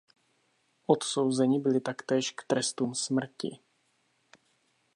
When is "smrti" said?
2.95-3.59